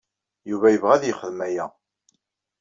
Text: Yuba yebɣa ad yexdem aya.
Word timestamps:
Yuba 0.49 0.67
yebɣa 0.73 0.91
ad 0.95 1.03
yexdem 1.05 1.39
aya. 1.47 1.65